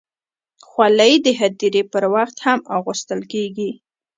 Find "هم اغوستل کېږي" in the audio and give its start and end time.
2.45-3.71